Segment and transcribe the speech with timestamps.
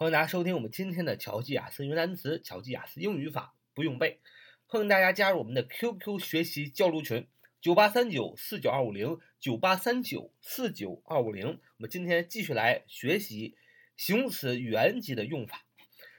[0.00, 4.20] 欢迎大家收听我们今天的乔记雅思英语单词、乔记雅思英语法不用背。
[4.68, 7.26] 欢迎大家加入我们的 QQ 学习交流群：
[7.60, 11.48] 九八三九四九二五零九八三九四九二五零。
[11.48, 13.56] 我们今天继续来学习
[13.96, 15.64] 形容词原级的用法。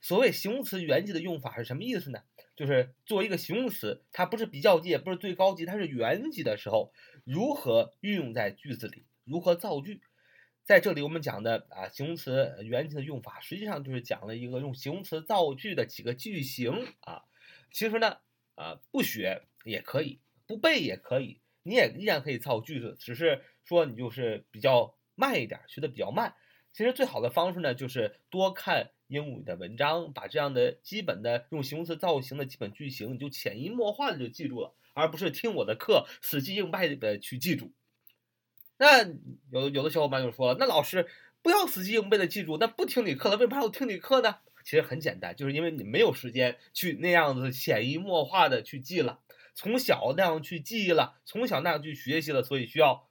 [0.00, 2.24] 所谓形容词原级的用法是什么意思呢？
[2.56, 6.92] 就是作为一个形容词，它不是比较级，也不是最高级，它是原级的时候，
[7.22, 10.00] 如何运用在句子里，如何造句。
[10.70, 17.24] 在这里，我们讲的啊，形容词原型的用法，实际上就是讲了一个用形容词造句的几个句型啊。
[17.72, 18.18] 其实呢，
[18.54, 26.36] 啊，不学也可以，不背也可以，你也依然可以造句子，只是说你就是比较慢一点，学的比较慢。
[26.72, 37.72] 其实最好的方式呢，就是多看英语的文章，把这样的基本的用形容词造型的基本句型，你就潜移默化的就记住了，而不是听我的课死记硬背的去记住。
[38.80, 39.04] 那
[39.50, 41.06] 有有的小伙伴就说了：“那老师
[41.42, 49.20] 不要死记硬背的记住，那不听你课了，为什么要听你课呢？”其实很简单，就是因为你没有时间去那样子潜移默化的去记了，
[49.54, 53.06] 从小那样去记了，从小那样去学习了，所以需要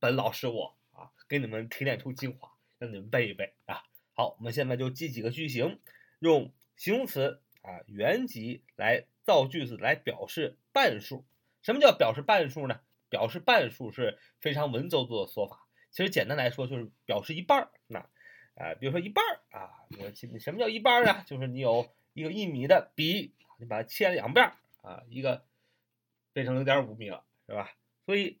[0.00, 3.84] 本老师我啊给你们提炼出精华，让你们背一背啊。
[4.14, 5.78] 好，我们现在就记几个句型，
[6.18, 11.24] 用形容词啊原级来造句子来表示半数。
[11.62, 12.80] 什么叫表示半数呢？
[13.12, 17.70] 表示半数是非常文绉绉的说法，其实简单来说就是表示一半儿。
[17.86, 17.98] 那，
[18.54, 21.22] 啊，比如说一半儿啊，你什么叫一半儿呢？
[21.26, 25.44] 就是你有一个一米的笔，你把它切两半儿啊，一个
[26.32, 27.76] 变成零点五米了，是吧？
[28.06, 28.40] 所以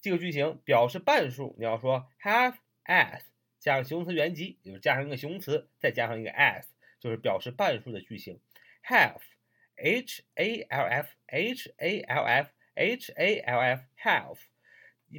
[0.00, 3.22] 这个句型表示半数，你要说 half as
[3.60, 6.64] 加上形容词原级，就是加上一个形容词，再加上一个 as，
[6.98, 8.40] 就是表示半数的句型。
[8.84, 12.50] half，h a l f，h a l f。
[12.78, 14.38] H a l f half，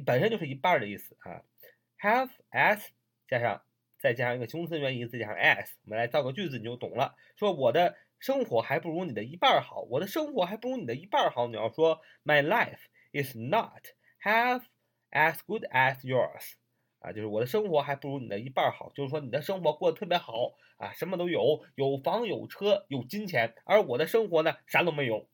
[0.06, 1.44] 本身就是一半的意思啊。
[2.00, 2.92] half s
[3.28, 3.62] 加上
[3.98, 7.14] 再加上一个形容词原因，再加上 as，我们来造个句子你就懂了。
[7.36, 11.48] 说我的生活还不如你的一半好，我的生活还不如你的一半好。
[11.48, 12.78] 你要说 My life
[13.12, 13.88] is not
[14.22, 14.62] half
[15.10, 16.54] as good as yours，
[17.00, 18.90] 啊，就是我的生活还不如你的一半好。
[18.94, 25.28] 就是说你的生活过得特别好啊，什么都有，有房有车有金钱，而我的生活呢啥都没有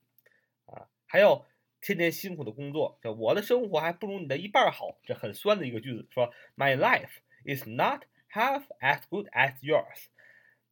[0.64, 1.46] 啊，还有。
[1.80, 6.06] 天天辛苦的工作，这我的生活还不如你的一半好，这很酸的一个句子。
[6.10, 10.06] 说 My life is not half as good as yours.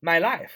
[0.01, 0.51] My life，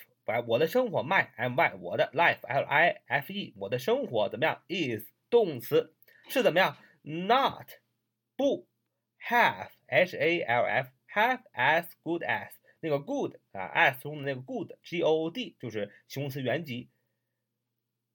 [0.46, 5.94] 我的生活，my m y，我的 life l i f e，我的生活怎么样？is 动词
[6.28, 7.70] 是怎么样？not
[8.36, 8.68] 不
[9.20, 15.00] half h a l f half as good as 那个 good 啊，as 中的那个 good g
[15.00, 16.90] o o d 就是形容词原级。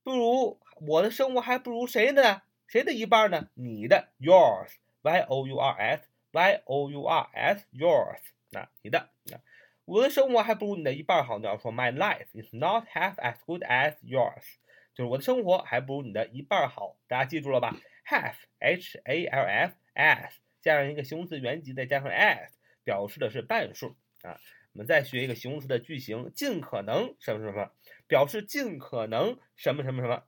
[0.03, 2.41] 不如我的生活还不如谁的呢？
[2.68, 3.50] 谁的一半呢？
[3.53, 8.19] 你的 yours，y o u r s，y o u r s，yours，
[8.52, 9.40] 那你的，那
[9.86, 11.40] 我的生活还不如你的一半好。
[11.40, 14.56] 你要说 my life is not half as good as yours，
[14.94, 16.97] 就是我的生活还不如你的一半好。
[17.08, 17.78] 大家记住了吧
[18.08, 22.50] ？half，h a l f s，加上一个形容词原级，再加上 as，
[22.84, 24.40] 表示的是半数啊。
[24.73, 27.69] 我们再学一个形容词的句型，尽可能什么什么，
[28.07, 30.23] 表示尽可能什么什么什么，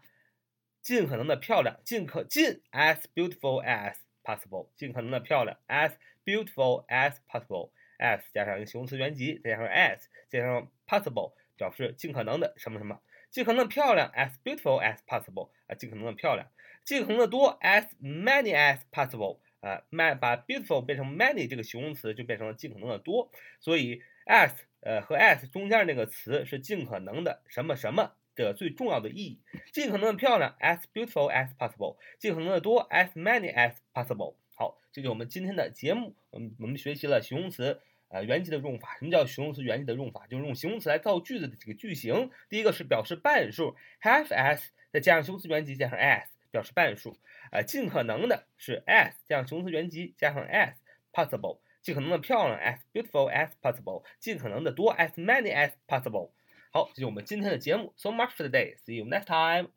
[0.88, 5.92] 尽可能的漂亮，尽可尽 as beautiful as possible，尽可能的漂亮 as
[6.24, 9.98] beautiful as possible，as 加上一个形容词原级，再加上 as，
[10.30, 16.48] 加上 possible，表示尽可能的什么什么，尽可能的漂亮 as beautiful as possible，啊，尽可能的漂亮，
[16.86, 19.40] 尽可能的多，as many as possible。
[19.60, 23.30] 啊，，my 把 beautiful 变成 many 这个形容词就变成了尽可能的多。
[23.60, 28.14] 所以 as 呃和 as 中间那个词是尽可能的什么什么
[28.44, 29.38] 的最重要的意义。
[29.72, 31.96] 尽可能的漂亮，as beautiful as possible。
[32.18, 34.34] 尽可能的多，as many as possible。
[34.54, 36.14] 好，这就我们今天的节目。
[36.30, 37.80] 我们我们学习了形容词。
[38.10, 40.26] 呃，原级的用法，什么叫形容词原级的用法？
[40.28, 42.30] 就是用形容词来造句子的这个句型。
[42.48, 47.18] 第一个是表示半数，have as 再加上形容词原级加上 as 表示半数。
[47.52, 56.30] 呃，尽可能的是 as 加上形容词原级加上 as，possible，尽可能的漂亮，as beautiful as possible，尽可能的多，as many as possible。
[56.71, 57.93] 好，这就是我们今天的节目。
[57.97, 58.75] So much for today.
[58.77, 59.69] See you next time.